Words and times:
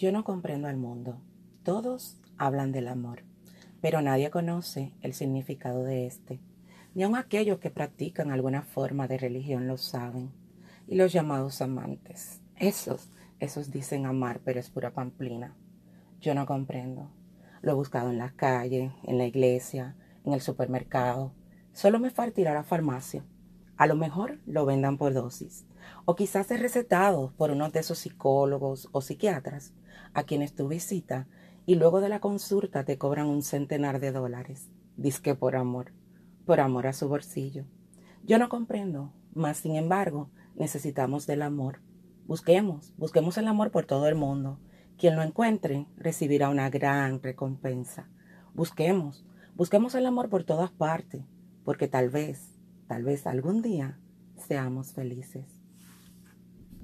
Yo 0.00 0.12
no 0.12 0.24
comprendo 0.24 0.66
al 0.66 0.78
mundo. 0.78 1.20
Todos 1.62 2.16
hablan 2.38 2.72
del 2.72 2.88
amor, 2.88 3.22
pero 3.82 4.00
nadie 4.00 4.30
conoce 4.30 4.94
el 5.02 5.12
significado 5.12 5.84
de 5.84 6.06
este. 6.06 6.40
Ni 6.94 7.02
aun 7.02 7.16
aquellos 7.16 7.58
que 7.58 7.68
practican 7.68 8.30
alguna 8.30 8.62
forma 8.62 9.08
de 9.08 9.18
religión 9.18 9.66
lo 9.66 9.76
saben. 9.76 10.30
Y 10.86 10.94
los 10.94 11.12
llamados 11.12 11.60
amantes. 11.60 12.40
Esos, 12.56 13.10
esos 13.40 13.70
dicen 13.70 14.06
amar, 14.06 14.40
pero 14.42 14.58
es 14.58 14.70
pura 14.70 14.94
pamplina. 14.94 15.54
Yo 16.18 16.34
no 16.34 16.46
comprendo. 16.46 17.10
Lo 17.60 17.72
he 17.72 17.74
buscado 17.74 18.08
en 18.08 18.16
la 18.16 18.30
calle, 18.30 18.94
en 19.02 19.18
la 19.18 19.26
iglesia, 19.26 19.96
en 20.24 20.32
el 20.32 20.40
supermercado. 20.40 21.34
Solo 21.74 21.98
me 21.98 22.08
falta 22.08 22.40
ir 22.40 22.48
a 22.48 22.54
la 22.54 22.64
farmacia. 22.64 23.22
A 23.80 23.86
lo 23.86 23.96
mejor 23.96 24.40
lo 24.44 24.66
vendan 24.66 24.98
por 24.98 25.14
dosis. 25.14 25.64
O 26.04 26.14
quizás 26.14 26.50
es 26.50 26.60
recetado 26.60 27.32
por 27.38 27.50
uno 27.50 27.70
de 27.70 27.80
esos 27.80 28.00
psicólogos 28.00 28.90
o 28.92 29.00
psiquiatras 29.00 29.72
a 30.12 30.24
quienes 30.24 30.54
tu 30.54 30.68
visita 30.68 31.28
y 31.64 31.76
luego 31.76 32.02
de 32.02 32.10
la 32.10 32.20
consulta 32.20 32.84
te 32.84 32.98
cobran 32.98 33.26
un 33.26 33.42
centenar 33.42 33.98
de 33.98 34.12
dólares. 34.12 34.68
Disque 34.98 35.34
por 35.34 35.56
amor, 35.56 35.92
por 36.44 36.60
amor 36.60 36.88
a 36.88 36.92
su 36.92 37.08
bolsillo. 37.08 37.64
Yo 38.22 38.38
no 38.38 38.50
comprendo, 38.50 39.14
mas 39.32 39.56
sin 39.56 39.76
embargo 39.76 40.28
necesitamos 40.56 41.26
del 41.26 41.40
amor. 41.40 41.80
Busquemos, 42.26 42.92
busquemos 42.98 43.38
el 43.38 43.48
amor 43.48 43.70
por 43.70 43.86
todo 43.86 44.08
el 44.08 44.14
mundo. 44.14 44.58
Quien 44.98 45.16
lo 45.16 45.22
encuentre 45.22 45.86
recibirá 45.96 46.50
una 46.50 46.68
gran 46.68 47.22
recompensa. 47.22 48.10
Busquemos, 48.52 49.24
busquemos 49.54 49.94
el 49.94 50.04
amor 50.04 50.28
por 50.28 50.44
todas 50.44 50.70
partes, 50.70 51.24
porque 51.64 51.88
tal 51.88 52.10
vez, 52.10 52.59
tal 52.90 53.04
vez 53.04 53.28
algún 53.28 53.62
día 53.62 54.00
seamos 54.48 54.94
felices. 54.94 55.59